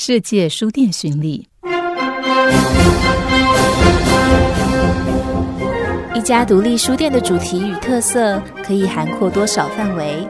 [0.00, 1.48] 世界书店巡礼。
[6.14, 10.24] 一家独立书店的主题与特色可以涵括多少范围？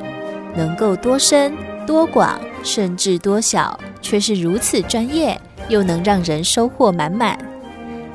[0.57, 1.54] 能够多深、
[1.87, 5.39] 多广，甚至多小，却是如此专业，
[5.69, 7.39] 又能让人收获满满。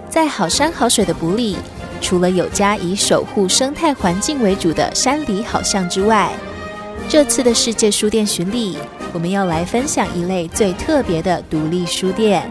[0.10, 1.56] 在好山好水的埔里，
[2.02, 6.34] 除了有家以守护生态环境为主的山里好巷之外，
[7.08, 8.76] 这次的世界书店巡礼，
[9.14, 12.50] 我们要来分享一类最特别的独立书店。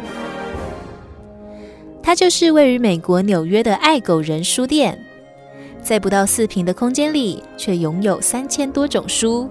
[2.02, 4.98] 它就是位于美国纽约的爱狗人书店。
[5.82, 9.48] 在不到四平的空间里，却拥有三千多种书，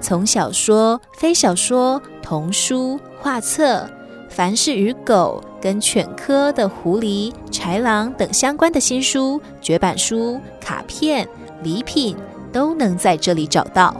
[0.00, 3.86] 从小说、非小说、童书、画册，
[4.30, 11.28] 凡是与狗跟犬科的狐狸、豺狼等相关的新书、绝版书、卡片、
[11.62, 12.16] 礼品，
[12.50, 13.94] 都能在这里找到。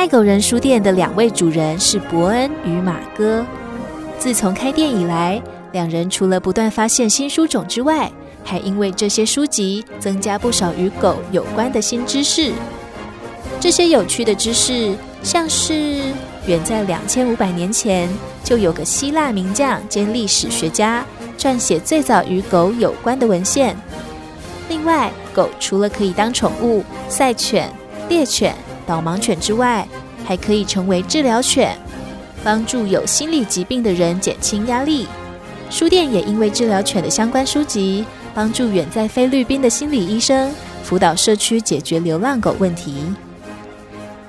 [0.00, 3.44] 爱狗人书店的两位主人是伯恩与马哥。
[4.18, 5.38] 自从开店以来，
[5.72, 8.10] 两人除了不断发现新书种之外，
[8.42, 12.50] 还因为这些书籍增加不少与狗有关的新知识。
[13.60, 16.00] 这些有趣的知识，像是
[16.46, 18.08] 远在两千五百年前
[18.42, 21.04] 就有个希腊名将兼历史学家
[21.36, 23.76] 撰写最早与狗有关的文献。
[24.70, 27.70] 另外，狗除了可以当宠物、赛犬、
[28.08, 28.56] 猎犬、
[28.90, 29.86] 导盲犬之外，
[30.24, 31.78] 还可以成为治疗犬，
[32.42, 35.06] 帮助有心理疾病的人减轻压力。
[35.70, 38.04] 书店也因为治疗犬的相关书籍。
[38.32, 40.52] 帮助远在菲律宾的心理医生
[40.84, 42.94] 辅导社区解决流浪狗问题。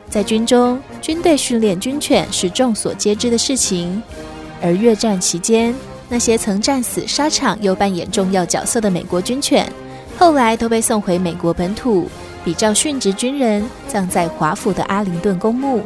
[0.10, 4.02] 在军中，军队训练军犬是众所皆知的事情。
[4.60, 5.74] 而越战期间，
[6.10, 9.72] 那些曾战死沙场又扮演重要角色的美国军犬，
[10.18, 12.10] 后来都被送回美国本土，
[12.44, 15.82] 比照殉职军人葬在华府的阿灵顿公墓。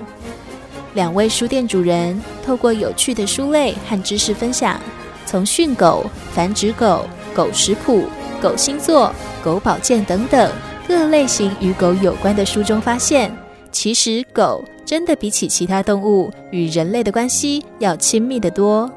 [0.93, 4.79] 两位书店主人透过有趣的书类和知识分享，
[5.25, 7.05] 从训狗、繁殖狗。
[7.35, 8.05] 狗食谱、
[8.41, 10.49] 狗星座、狗保健等等
[10.87, 13.29] 各类型与狗有关的书中发现，
[13.73, 18.89] 其实狗真的比起其他动物与人类的关系要亲密得多。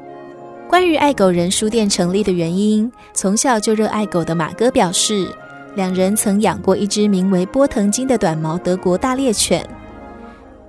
[0.69, 5.27] 关于爱狗人书店成立的原因，从小就热爱狗的马哥表示，
[5.75, 9.65] 两人曾养过一只名为波腾金的短毛德国大猎犬，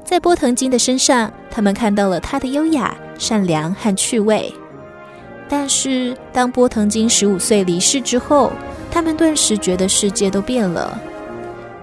[0.05, 4.53] 在波腾金的身上，他们看到了它的优雅、善良和趣味。
[5.49, 8.53] 但是，当波腾金十五岁离世之后，
[8.91, 10.97] 他们顿时觉得世界都变了。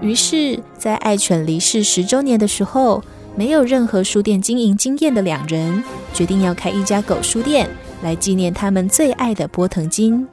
[0.00, 3.02] 于是，在爱犬离世十周年的时候，
[3.34, 7.68] 没有任何书店经营经验的两人决定要开一家狗书店，
[8.02, 10.26] 来纪念他们最爱的波腾金。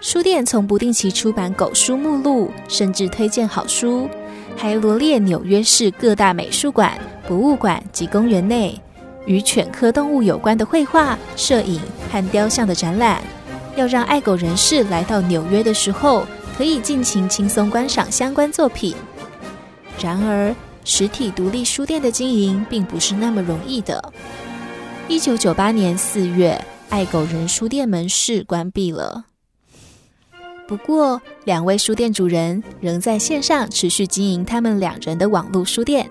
[0.00, 4.08] 书店从不定期出版狗书目录，甚至推荐好书，
[4.56, 8.78] 还罗列纽约市各大美术馆、博物馆及公园内。
[9.26, 11.78] 与犬科动物有关的绘画、摄影
[12.10, 13.22] 和雕像的展览，
[13.76, 18.94] 要让爱狗人士来到纽约的时候，可以尽情轻松观赏相关作品。
[20.02, 24.02] 然而，实体独立书店的经营并不是那么容易的。
[25.08, 29.26] 一九九八年四月，爱狗人书店门市关闭了。
[30.70, 36.08] 不过，两位书店主人仍在线上持续经营他们两人的网络书店，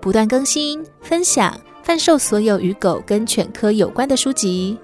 [0.00, 1.58] 不断更新、分享。
[1.82, 4.78] 贩售所有与狗跟犬科有关的书籍。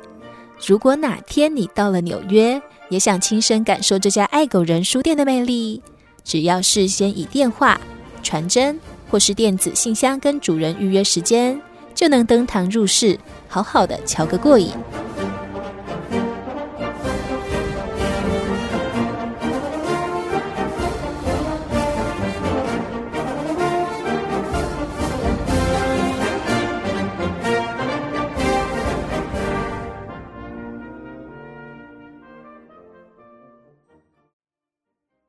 [0.66, 5.80] 如果哪天你到了纽约，也想亲身感受这家爱狗人书店的魅力，
[6.24, 7.80] 只要事先以电话、
[8.24, 8.76] 传真
[9.08, 11.60] 或是电子信箱跟主人预约时间，
[11.94, 13.16] 就能登堂入室，
[13.46, 14.70] 好好的瞧个过瘾。